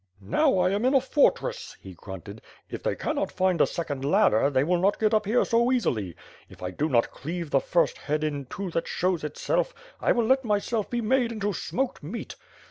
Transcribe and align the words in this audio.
'"Now 0.19 0.57
I 0.57 0.71
am 0.71 0.83
in 0.83 0.95
a 0.95 0.99
fortress!" 0.99 1.77
he 1.79 1.93
grunted. 1.93 2.41
"If 2.71 2.81
they 2.81 2.95
cannot 2.95 3.31
find 3.31 3.61
a 3.61 3.67
second 3.67 4.03
ladder, 4.03 4.49
they 4.49 4.63
will 4.63 4.79
not 4.79 4.97
get 4.97 5.13
up 5.13 5.27
here 5.27 5.45
so 5.45 5.71
easily. 5.71 6.15
If 6.49 6.63
I 6.63 6.71
do 6.71 6.89
not 6.89 7.11
cleave 7.11 7.51
the 7.51 7.59
first 7.59 7.99
head 7.99 8.23
in 8.23 8.47
two 8.47 8.71
that 8.71 8.87
shows 8.87 9.23
itself, 9.23 9.75
I 9.99 10.11
will 10.11 10.25
let 10.25 10.43
myself 10.43 10.89
be 10.89 11.01
made 11.01 11.31
into 11.31 11.53
smoked 11.53 12.01
meat. 12.01 12.35